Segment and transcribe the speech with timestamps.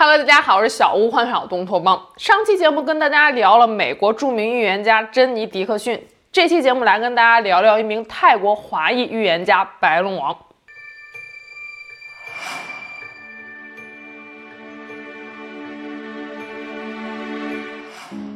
[0.00, 2.00] Hello，大家好，我是小屋幻想东托邦。
[2.16, 10.38] 上期节目跟大家聊了美国著名预言家珍妮·迪克逊，这期节目来跟大家聊聊一名泰国华裔预言家白龙王。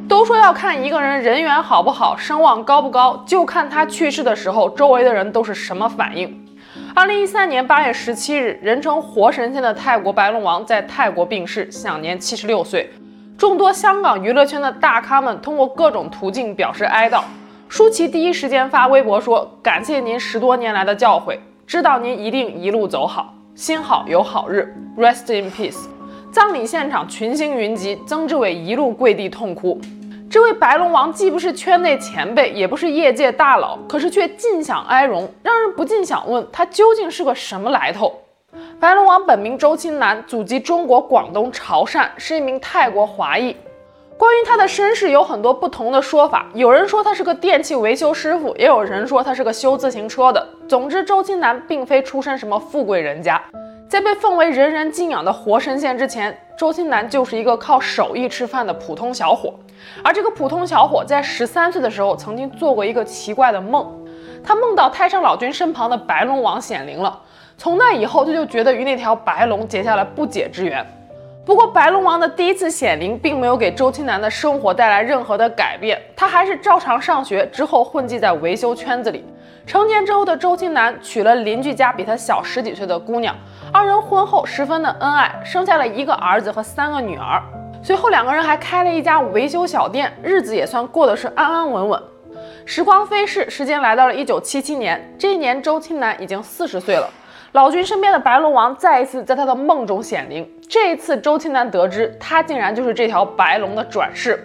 [0.09, 6.45] 都说要看一个人人缘好不好，声望高不高，就看他去世的时候，周围的人都是什么反应。
[6.95, 12.91] 二零一三年八月十七日，人称活神仙的泰国白龙王在泰国病逝，享年七十六岁。
[13.39, 17.23] 众多香港娱乐圈的大咖们通过各种途径表示哀悼。
[17.67, 25.87] 舒淇第一时间发微博说：“感谢您十多年来的教诲，知道您一定一路走好，心好有好日，Rest in peace。”
[26.31, 29.81] 葬礼现场群星云集，曾志伟一路跪地痛哭。
[30.33, 38.19] 这位白龙王既不是圈内前辈，也不是业界大佬，可是却尽享哀荣，让人不禁想问他究竟是个什么来头。
[38.81, 43.55] 白龙王本名周钦南，祖籍中国广东潮汕，是一名泰国华裔。
[44.17, 50.49] 关于他的身世有很多不同的说法，有人说他是个电器维修师傅，也有人说他是个修自行车的。
[50.67, 53.39] 总之，周钦南并非出身什么富贵人家。
[53.87, 59.53] 在被奉为人人敬仰的活神仙之前，周新南就是一个靠手艺吃饭的普通小伙。
[60.01, 63.93] 而这个普通小伙在十三岁的时候，曾经做过一个奇怪的梦，
[64.45, 67.19] 他梦到太上老君身旁的白龙王显灵了。
[67.59, 70.87] 从那以后，他就觉得与那条白龙结下了不解之缘。
[71.45, 79.25] 不过，白龙王的第一次显灵并没有给周青南的生活带来任何的改变，他还是照常上学，之后混迹在维修圈子里。
[79.67, 83.37] 成年之后的周青南娶了邻居家比他小十几岁的姑娘。
[83.73, 87.43] 二人婚后十分的恩爱，生下了一个儿子和三个女儿。
[87.83, 92.03] 随后两个人还开了一家维修小店，日子也算过得是安安稳稳。
[92.65, 97.11] 时光飞逝，时间来到了一九七七年，这一年周青南已经四十岁了。
[97.53, 104.43] 老君身边的白龙王再一次在他的梦中显灵，这一次周青南得知他竟然就是这条白龙的转世。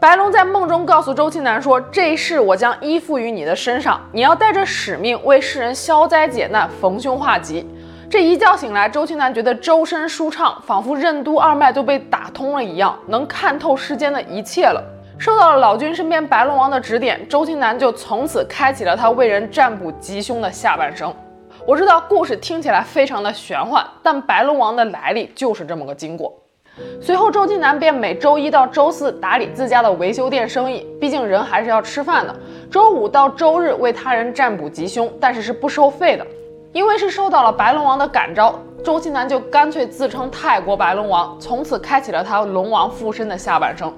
[0.00, 7.68] 白龙在梦中告诉周青南说：“这一世我将依附于你的身上，你要带着使命为世人消灾解难、逢凶化吉。”
[8.08, 14.82] 这一觉醒来，周青南觉得周身舒畅，仿佛任督二脉都被打通了一样，能看透世间的一切了。
[15.18, 21.14] 受到了老君身边白龙王的指点，周青南就从此开启了他为人占卜吉凶的下半生。
[21.68, 26.34] 我知道故事听起来非常的玄幻，但白龙王的来历就是这么个经过。
[26.98, 32.34] 随后，周钦南便每周一到周四打理自家的维修店生意，毕竟人还是要吃饭的。
[32.70, 36.26] 周五到周日为他人占卜吉凶，但是是不收费的。
[36.72, 43.92] 因为是受到了白龙王的感召，周钦南就干脆自称泰国白龙王，从此开启了他龙王附身的下半生。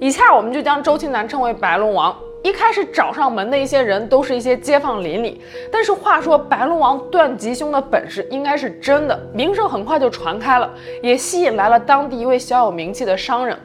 [0.00, 2.14] 以下我们就将周青南称为白龙王。
[2.42, 10.70] 一开始找上门的一些人都是一些街坊邻里，但是话说白龙王断吉凶的本事应该是真的，名声很快就传开了，
[11.02, 13.58] 也吸引来了当地一位小有名气的商人。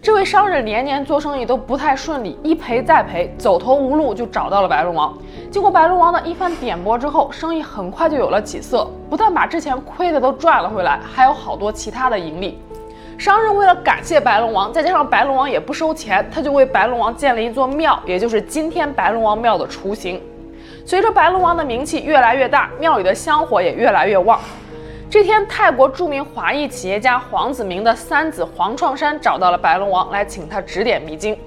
[0.00, 5.16] 这位商人年年做生意都不太顺利，一赔再赔，走投无路，就找到了白龙王。
[5.50, 12.58] 经过白龙王的一番点拨之后，生意很快就有了起色，不但把之前亏的都赚了回来，还有好多其他的盈利。
[13.16, 20.20] 商人为了感谢白龙王，再加上白龙王也不收钱，他就为白龙王建了一座庙，也就是今天白龙王庙的雏形。
[20.84, 24.38] 随着白龙王的名气越来越大，庙里的香火也越来越旺。
[25.08, 31.38] 这天，泰国著名华裔企业家黄子明的三子黄创山找到了白龙王，来请他指点迷津。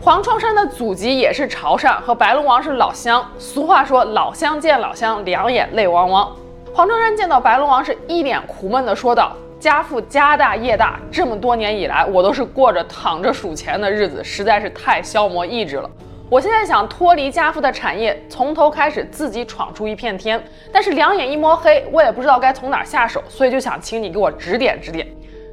[0.00, 3.22] 黄创山的祖籍也是潮汕，和白龙王是老乡。
[3.36, 6.30] 俗话说，老乡见老乡，两眼泪汪汪。
[6.72, 15.90] 黄创山见到白龙王，是一脸苦闷地说道：“家父家大业大，这么多年以来，我都是过着躺着数钱的日子，实在是太消磨意志了。”
[16.30, 25.06] 我现在想脱离家父的产业，从头开始自己闯出一片天，但是两眼一摸黑，我也不知道该从哪下手，所以就想请你给我指点指点。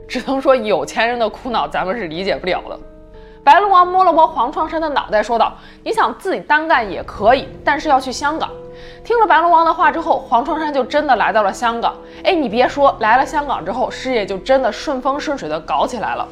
[0.08, 2.80] 只能说有钱人的苦恼咱们是理解不了的。
[3.48, 8.50] 白龙王摸了摸黄创山的脑袋，说道：“你想自己单干也可以，但是要去香港。”
[9.06, 11.96] 听了白龙王的话之后，黄创山就真的来到了香港。
[12.26, 16.28] 哎，你别说，来了香港之后，事业就真的顺风顺水的搞起来了。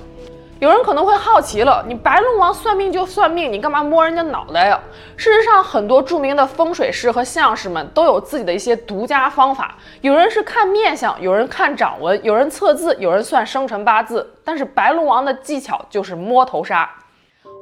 [0.60, 4.78] 有人可能会好奇了，你白龙王算命就算命，你干嘛摸人家脑袋呀？
[5.16, 9.74] 事实上，很多著名的风水师和相士们都有自己的一些独家方法。
[10.02, 14.30] 有人是看面相，有人看掌纹，有人测字，有人算生辰八字。
[14.44, 16.90] 但是白龙王的技巧就是摸头杀。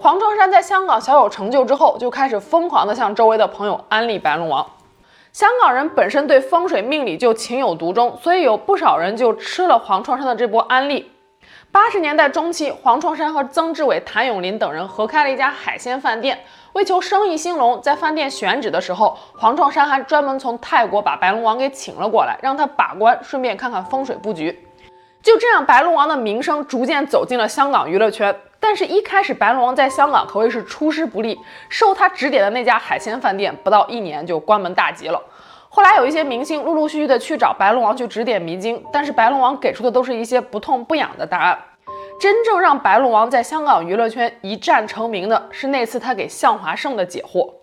[0.03, 4.69] 黄创山在香港小有成就之后，就开始疯狂地向周围的朋友安利白龙王。
[5.31, 11.09] 香港人本身对风水命理就情有独钟，所以有不少人就吃了黄创山的这波安利。
[11.71, 16.37] 八十年代中期，黄创山和曾志伟、谭咏麟等人合开了一家海鲜饭店。
[16.73, 24.67] 为求生意兴隆，在饭店选址的时候，黄创山还专门从泰国把白龙王给请了过来，让他把关，顺便看看风水布局。
[25.21, 28.35] 就这样，白龙王的名声逐渐走进了香港娱乐圈。
[28.65, 31.37] 但是，一开始白龙王在香港可谓是出师不利，
[31.67, 35.21] 受他指点的那家海鲜饭店不到一年就关门大吉了。
[35.67, 41.59] 后来有一些明星陆陆续续的去找白龙王去指点迷津，但是白龙王给出的都是一些不痛不痒的答案。
[42.17, 47.53] 真正让白龙王在香港娱乐圈一战成名的是那次他给向华胜的解惑。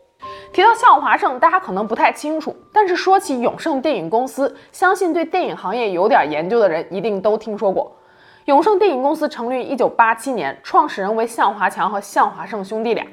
[0.53, 7.91] 提到向华胜，大家可能不太清楚，但是说起永盛电影公司，相信对电影行业有点研究的人一定都听说过。
[8.51, 13.07] 永盛电影公司成立于一九八七年，创始人为向华强和向华胜兄弟俩，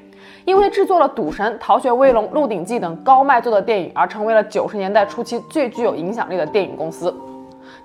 [0.45, 7.15] 因为制作了《赌神》《逃学威龙》《鹿鼎记》等高卖座的电影而成为了九十年代初期最具有影响力的电影公司。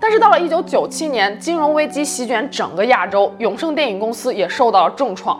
[0.01, 5.39] 但是到了一九九七年，金融危机席卷整个亚洲，永盛电影公司也受到了重创。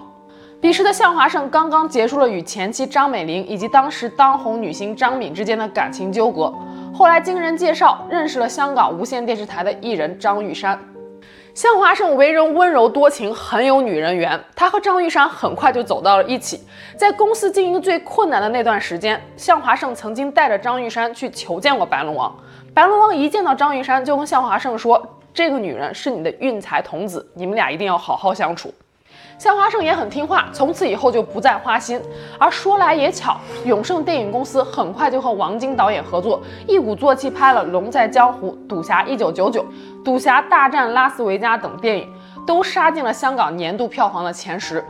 [0.61, 6.53] 彼时的向华胜刚刚结束了与前妻张美玲以及当时当红女星张敏之间的感情纠葛，
[6.93, 10.79] 后来经人介绍认识了香港无线电视台的艺人张玉珊。
[11.55, 16.67] 向华胜为人温柔多情，很有女人缘，他和张玉山很快就走到了一起。
[16.97, 22.35] 在公司经营最困难的那段时间，向华胜曾经带着张玉山去求见过白龙王。
[22.73, 28.73] 白龙王一见到张玉山，就跟向华胜说：“这个女人是你的运财童子，你们俩一定要好好相处。”
[29.43, 32.01] 向华胜也很听话，从此以后就不再花心。
[32.39, 39.61] 而说来也巧，永盛电影公司很快就和王晶导演合作，一鼓作气拍了《龙在江湖》《赌侠一九九九》
[40.05, 42.09] 《赌侠大战拉斯维加》等电影，
[42.47, 44.85] 都杀进了香港年度票房的前十。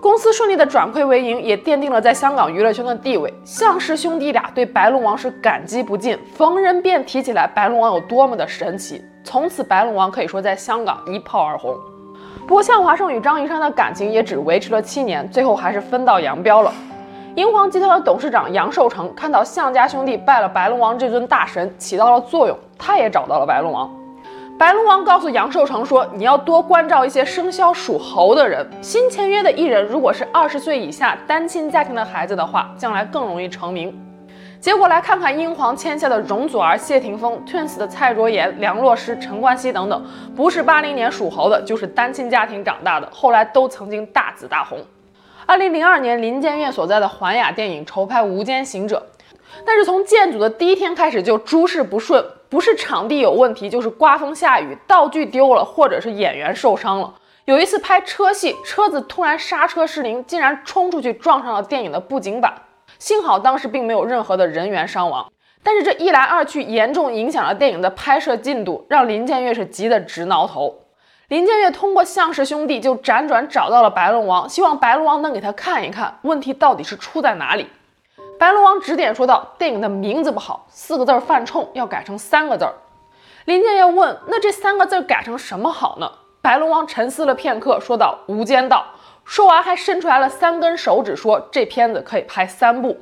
[0.00, 3.34] 公司顺利的转亏为盈，也奠定了在香港娱乐圈的地位。
[3.44, 9.04] 向氏兄弟俩对白龙王是感激不尽，逢人便提起来白龙王有多么的神奇。
[9.24, 11.76] 从此，白龙王可以说在香港一炮而红。
[12.50, 16.72] 不过，向华胜与张一山的感情也只维持了七年，最后还是分道扬镳了。
[17.36, 23.88] 英皇集团的董事长杨受成看到向家兄弟拜了白龙王这尊大神起到了作用，他也找到了白龙王。
[24.58, 33.96] 白龙王告诉杨受成说：“你要多关照一些生肖属猴的人，新签约的艺人如果是二十岁以下单亲家庭的孩子的话，将来更容易成名。”
[34.60, 40.04] 结果来看看英皇签下的容祖儿、谢霆锋、Twins 的蔡卓妍、梁洛施、陈冠希等等，
[40.36, 44.78] 不是八零年属猴的，就是单亲家庭长大的，后来都曾经大紫大红。
[45.46, 49.02] 二零零二年，林建岳所在的环亚电影筹拍《无间行者》，
[49.64, 57.14] 但是从建组的第一天开始就诸事不顺，不是场地有问题，就是刮风下雨，道具丢了，或者是演员受伤了。
[57.46, 62.52] 有一次拍车戏，车子突然刹车失灵，竟然冲出去撞上了电影的布景板。
[63.00, 65.32] 幸好当时并没有任何的人员伤亡，
[65.64, 70.82] 但是这一来二去，严重影响了电影的拍摄进度，让林建岳是急得直挠头。
[71.28, 77.66] 林建岳通过向氏兄弟就辗转找到了白龙王，希望白龙王能给他看一看问题到底是出在哪里。
[78.38, 82.68] 白龙王指点说道：“电影的名字不好，四个字犯冲，要改成三个字。”
[83.46, 86.12] 林建岳问：“那这三个字改成什么好呢？”
[86.42, 88.84] 白龙王沉思了片刻，说道：“无间道。”
[89.30, 92.98] 说完，还伸出来了三根手指，说：“这片子可以拍三部。”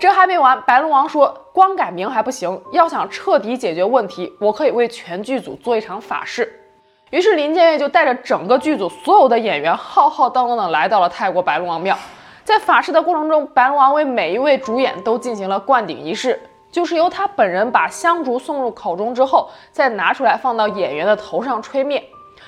[0.00, 6.60] 这还没完，白龙王说：“光改名还不行，要想彻底解决问题，我可以为全剧组做一场法事。”
[7.10, 11.96] 于是林建岳就带着整个剧组所有的演员，浩浩荡荡地来到了泰国白龙王庙。
[12.42, 22.02] 在法事的过程中，白龙王为每一位主演都进行了灌顶仪式，就是由他本人把香烛送入口中之后，再拿出来放到演员的头上吹灭。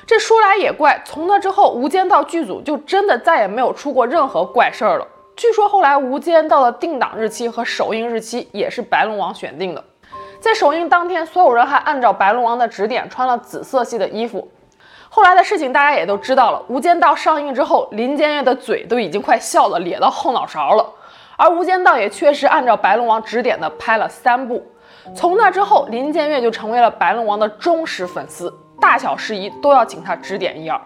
[0.07, 5.07] 这说来也怪，从那之后，《无间道》剧组就真的再也没有出过任何怪事儿了。
[5.37, 9.83] 据说后来《无间道》的定档日期和首映日期也是白龙王选定的。
[10.41, 14.51] 在首映当天，所有人还按照白龙王的指点穿了紫色系的衣服。
[15.09, 20.85] 后来的事情大家也都知道了，《无间道》上映之后，林建岳的嘴都已经快笑得咧到后脑勺了。
[21.37, 24.67] 而《无间道》也确实按照白龙王指点的拍了三部。
[25.15, 28.53] 从那之后，林建岳就成为了白龙王的忠实粉丝。
[28.83, 30.77] 大小事宜都要请他指点一二。《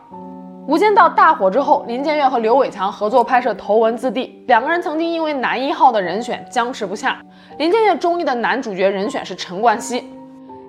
[0.69, 7.19] 无间道》大火之后，林建岳和刘伟强合作拍摄《头文字 D》，两个人曾经因为男一号的人选僵持不下。
[7.57, 10.05] 林建岳中意的男主角人选是陈冠希，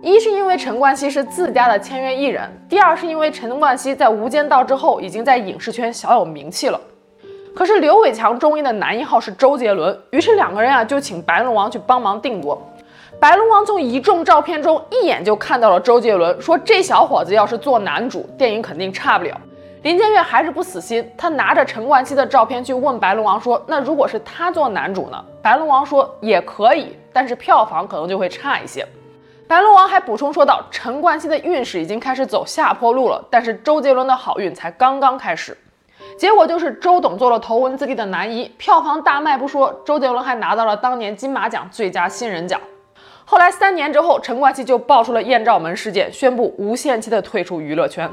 [0.01, 6.79] 一是因为陈冠希是自家的签约艺人，第二是因为陈冠希在《无间道》之后已经在影视圈小有名气了。
[7.53, 12.57] 可是刘伟强中意的男一号是周杰伦，于是两个人啊就请白龙王去帮忙定夺。
[13.19, 19.35] 白龙王从一众照片中一眼就看到了周杰伦，说这小伙子要是做男主，电影肯定差不了。
[19.81, 28.85] 林建岳还是不死心，他拿着陈冠希的照片去问白龙王说：“那如果是他做男主呢？”白龙王说：“也可以，但是票房可能就会差一些。”
[29.47, 35.57] 白龙王还补充说道：“陈冠希的运势已经开始走下坡路了，但是周杰伦的好运才刚刚开始。”
[36.19, 42.59] 结果就是周董做了《头文字 D》的男一，票房大卖不说，周杰伦还拿到了当年金马奖最佳新人奖。
[43.29, 48.09] 后来三年之后，陈冠希就爆出了艳照门事件，宣布无限期的退出娱乐圈。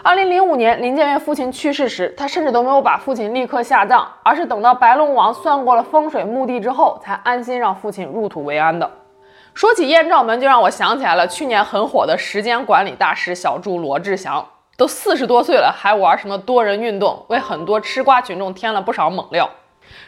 [0.00, 8.88] 二零零五年，林建岳父亲去世时，他甚至都没有把父亲立刻下葬，而是等到白龙王算过了风水墓地之后，才安心让父亲入土为安的。
[9.54, 14.46] 说起艳照门，就让我想起来了去年很火的时间管理大师小猪罗志祥，
[14.76, 19.50] 都四十多岁了，还玩什么多人运动，为很多吃瓜群众添了不少猛料。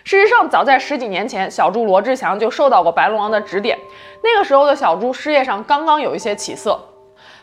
[0.04, 3.78] 事实上，早在十几年前，小猪罗志祥就受到过白龙王的指点。
[4.22, 6.80] 那个时候的小猪事业上刚刚有一些起色。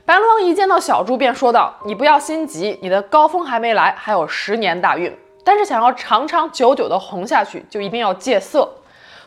[0.06, 5.14] 白龙王一见到小猪便说道：“你不要心急，你的高峰还没来，还有十年大运。
[5.44, 8.70] 但是想要长长久久的红下去，就一定要戒色。”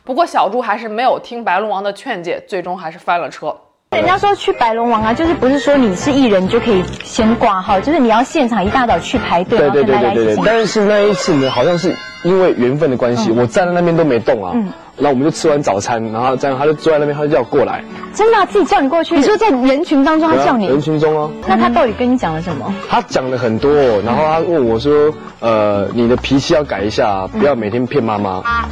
[0.05, 3.57] 不过小猪还是没有听白龙王的劝诫，最终还是翻了车。
[3.97, 9.59] 人家说去白龙王啊，就是不是说你是艺人你就可以先挂号，就是你要现场一大早去排队。
[9.59, 10.45] 对对对对对对。
[10.45, 11.95] 但是那一次呢，好像是。
[12.23, 14.51] 因为缘分的关系，嗯、我站在那边都没动啊。
[14.53, 14.73] 嗯。
[14.97, 17.85] 然后我们就吃完早餐，然后这样他就坐在那边，他就叫我过来。
[18.15, 19.15] 真的、啊，自己叫你过去？
[19.15, 20.67] 你说在人群当中他叫你？
[20.67, 21.47] 人群中哦、啊。
[21.47, 22.75] 那他到底跟你讲了什么？
[22.89, 23.71] 他讲了很多，
[24.05, 28.43] 然后他问我说：“呃，你的脾气要改一下，不要每天骗妈妈。
[28.45, 28.69] 嗯”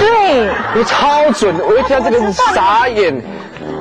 [0.00, 0.48] 对。
[0.78, 3.22] 我超准的，我一听到这个傻眼。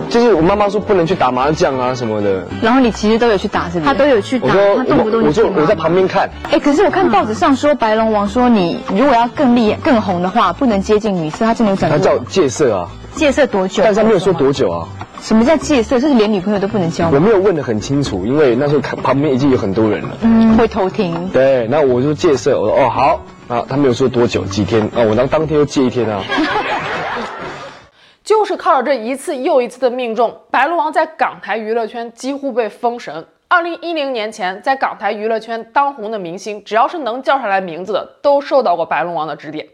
[0.10, 3.86] 就是我妈妈说不能去打麻将啊什么的，然后你其实都有去打，是不是？
[3.86, 6.30] 他都有去打，他动不动我就我在旁边看。
[6.52, 11.90] 哎，可是我看报纸上说白龙王说你如果要更厉更红的话，不能接近女色，他真的有讲。
[11.90, 12.90] 他叫戒色啊。
[13.16, 13.84] 戒色多久？
[13.84, 14.88] 但是他没有说多久啊。
[15.22, 16.00] 什么叫戒色？
[16.00, 17.12] 就是连女朋友都不能交吗？
[17.14, 20.10] 我没有问得很清楚，因为那时候看旁边已经有很多人了。
[20.22, 21.30] 嗯，会偷听。
[21.30, 26.24] 对，那我就戒色，我说哦好啊，他没有说多久，几天啊，我当当天就戒一天啊。
[28.24, 33.26] 就是靠着这一次又一次的命中，白龙王在港台娱乐圈几乎被封神。
[33.50, 39.68] 二零一零年前，在港台娱乐圈当红的明星，只要是能叫上来名字的，都受到过白龙王的指点。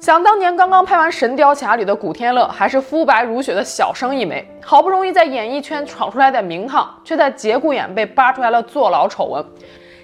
[0.00, 9.44] 想当年刚刚拍完《神雕侠侣》的古天乐，还是肤白如雪的小生一枚，好不容易在演艺圈闯出来的名堂，却在节骨眼被扒出来了坐牢丑闻。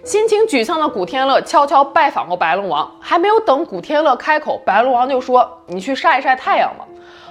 [0.05, 6.85] 心情沮丧的古天乐悄悄拜访过白龙王，还没有等古天乐开口，白龙王就说：“你去晒一晒太阳吧。”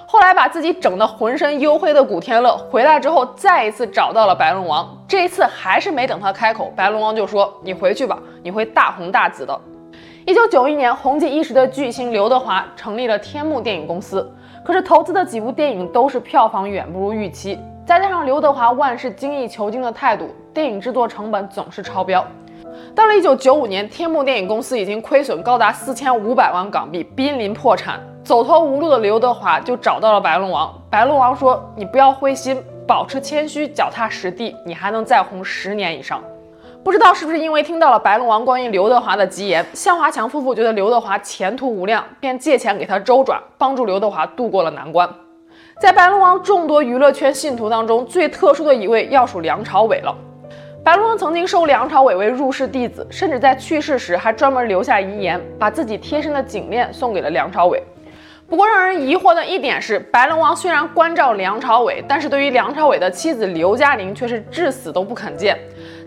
[0.09, 4.97] 后来把自己整得浑身黝黑的古天乐回来之后，再一次找到了白龙王。
[5.05, 9.59] 这一次还是没等他开口，白龙王就说：“你回去吧，你会大红大紫的。”
[10.25, 14.33] 一九九一年，红极一时的巨星刘德华成立了天幕电影公司，
[14.63, 22.25] 可是投资的几部电影都是票房远不如预期，再加上刘德华万事精益求精的态度，电影制作成本总是超标。
[22.95, 27.99] 到了一九九五年，天幕电影公司已经亏损高达四千五百万港币，濒临破产。
[28.27, 30.69] 走投无路的刘德华就找到了白龙王。
[30.89, 36.21] 白龙王说：“你不要灰心，保持谦虚，脚踏实地，你还能再红十年以上。”
[36.83, 45.09] 不知道是不是因为听到了白龙王关于刘德华的吉言，向华强夫妇觉得刘德华前途无量，便借钱给他周转，帮助刘德华度过了难关。
[45.79, 50.13] 在白龙王众多娱乐圈信徒当中，最特殊的一位要数梁朝伟了。
[50.83, 57.81] 白龙王曾经收梁朝伟为入室弟子，甚至在去世时还专门留下遗言，把自己贴身的颈链送给了梁朝伟。
[58.49, 65.59] 不过让人疑惑的一点是，白龙王虽然关照梁朝伟，但是对于梁朝伟的妻子刘嘉玲却是至死都不肯见。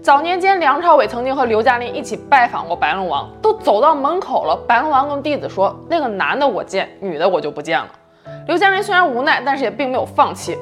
[0.03, 7.87] 早年间，梁朝伟曾经和刘嘉玲一起拜访过白龙王，都走到门口了，白龙王跟弟子说：“那个男的我见，女的我就不见了。”
[8.49, 10.57] 刘嘉玲虽然无奈，但是也并没有放弃。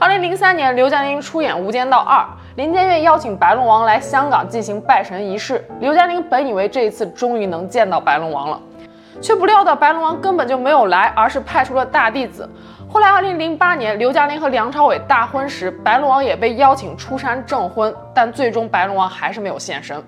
[0.00, 2.18] 二零零三年，刘嘉玲出演《无间道二》，
[2.56, 8.60] 林建岳邀请白龙王来香港进行拜神仪式，刘嘉玲本以为这一次终于能见到白龙王了。
[9.20, 12.48] 却不料到白龙王根本就没有来，而是派出了大弟子。
[12.90, 20.02] 后来，二零零八年刘嘉玲和梁朝伟大婚时，白龙王也被邀请出山证婚，但最终白龙王还是没有现身。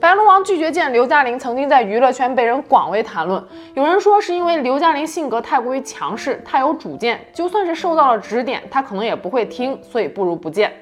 [0.00, 3.42] 白龙王拒绝见刘嘉玲，曾经在娱乐圈被人广为谈论。
[3.74, 10.72] 有人说是因为刘嘉玲性格太过于强势，太有主见，就算是受到了指点，她可能也不会听，所以不如不见。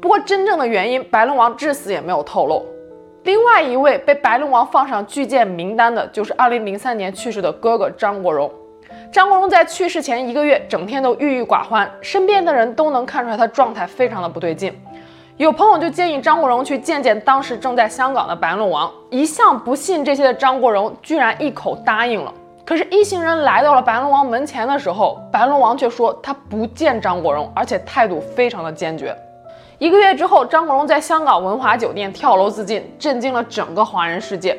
[0.00, 2.64] 不过真正的原因，白龙王至死也没有透露。
[3.24, 8.50] 另外一位被白龙王放上拒见名单的，就是2003年去世的哥哥张国荣。
[9.12, 14.74] 张国荣在去世前一个月，整天都郁郁寡欢，身边的人都能看出来他状态非常的不对劲。
[15.36, 18.90] 有朋友就建议张国荣去见见当时正在香港的白龙王。
[19.10, 22.32] 一向不信这些的张国荣，居然一口答应了。
[22.64, 29.14] 可是，一行人来到了白龙王门前的时候，白龙王却说他不见张国荣，而且态度非常的坚决。
[29.80, 34.54] 一个月之后，张国荣在香港文华酒店跳楼自尽，震惊了整个华人世界。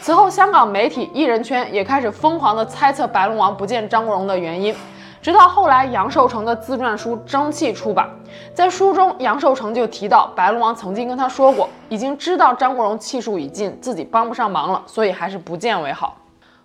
[0.00, 4.74] 此后，香港媒体、艺人圈也开始疯狂地猜测白龙王不见张国荣的原因。
[5.22, 8.10] 直到后来，杨受成的自传书《争气》出版，
[8.52, 16.16] 在书中，杨受成就提到白龙王曾经跟他说过，已经知道张国荣气数已尽，自己帮不上忙了，所以还是不见为好。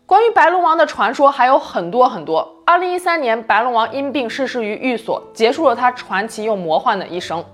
[0.07, 2.55] 关于白龙王的传说还有很多很多。
[2.65, 7.45] 二零一三年，白龙王因病逝世于寓所，结束了他传奇又魔幻的一生。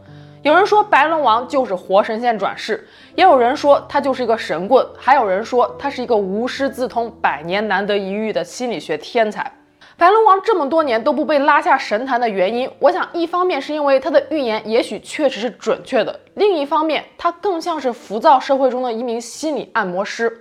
[0.45, 9.51] 有人说白龙王就是活神仙转世，也有人说他就是一个神棍，还有人说他是一个无师自通、百年难得一遇的心理学天才。
[9.97, 20.31] 白龙王这么多年都不被拉下神坛的原因，我想一方面是因为他的预言也许确实是准确的，另一方面他更像是浮躁社会中的一名心理按摩师。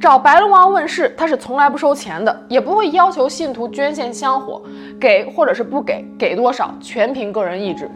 [0.00, 4.62] 找白龙王问事，他是从来不收钱的，也不会要求信徒捐献香火，
[5.00, 7.90] 给或者是不给，给多少全凭个人意志。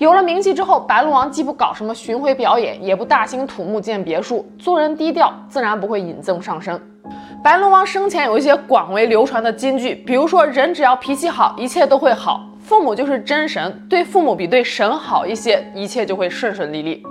[0.00, 6.80] 有了名气之后，白龙王既不搞什么巡回表演，也不大兴土木建别墅，做人低调，自然不会引赠上身。
[7.44, 17.02] 白龙王生前有一些广为流传的金句，比如说人只要脾气好，一切都会好；父母就是真神，对父母比对神好一些，一切就会顺顺利利。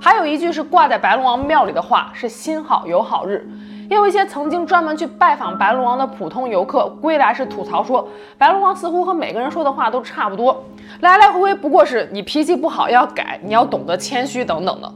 [0.00, 3.46] 还有一句是挂在白龙王庙里的话，是心好有好日。
[3.90, 8.06] 也有一些曾经专门去拜访白龙王的普通游客归来时吐槽说，
[8.38, 10.64] 白龙王似乎和每个人说的话都差不多，
[11.00, 14.92] 来来回回不过是你脾气不好要改，你要懂得谦虚等等的。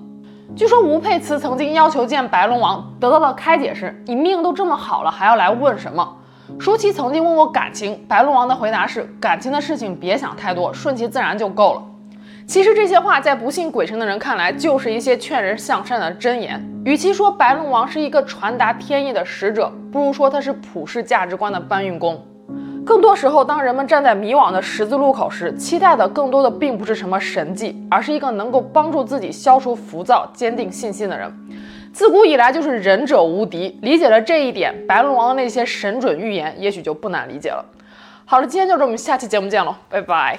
[0.55, 6.17] 据说吴佩慈曾经要求见白龙王，得到的开解是：你命都这么好了，还要来问什么？
[6.61, 11.83] 舒淇曾经问过感情，白龙王的回答是：感情的事情别想太多，顺其自然就够了。
[12.47, 16.63] 其实这些话在不信鬼神的人看来，就是一些劝人向善的真言。
[16.85, 22.23] 与其说白龙王是一个传达天意的使者，不如说他是普世价值观的搬运工。
[22.85, 31.33] 更多时候，当人们站在迷惘的十字路口时，期待的更多的并不是什么神迹，而是一个能够帮助自己消除浮躁、坚定信心的人。
[31.95, 33.79] 自古以来就是仁者无敌。
[33.81, 37.65] 理解了这一点，白龙王的那些神准预言，也许就不难理解了。
[38.27, 40.39] 好了，今天就这么，下期节目见喽，拜拜。